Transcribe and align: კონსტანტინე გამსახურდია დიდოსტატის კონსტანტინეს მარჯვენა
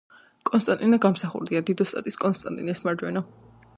კონსტანტინე 0.49 0.99
გამსახურდია 1.03 1.61
დიდოსტატის 1.67 2.17
კონსტანტინეს 2.25 2.83
მარჯვენა 2.89 3.25